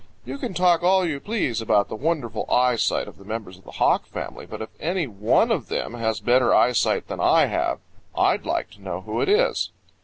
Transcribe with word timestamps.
You 0.25 0.39
can 0.39 0.55
talk 0.55 0.81
all 0.81 1.05
you 1.05 1.19
please 1.19 1.61
about 1.61 1.87
the 1.87 1.95
wonderful 1.95 2.49
eyesight 2.49 3.07
of 3.07 3.19
the 3.19 3.23
members 3.23 3.59
of 3.59 3.65
the 3.65 3.73
Hawk 3.73 4.07
family, 4.07 4.47
but 4.47 4.59
if 4.63 4.69
any 4.79 5.05
one 5.05 5.51
of 5.51 5.67
them 5.67 5.93
has 5.93 6.21
better 6.21 6.55
eyesight 6.55 7.07
than 7.07 7.19
I 7.19 7.45
have, 7.45 7.77
I'd 8.17 8.43
like 8.43 8.71
to 8.71 8.81
know 8.81 9.01
who 9.01 9.21
it 9.21 9.29
is. 9.29 9.69